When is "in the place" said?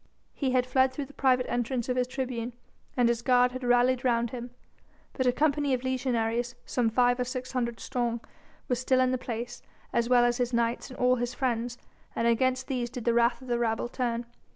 8.99-9.61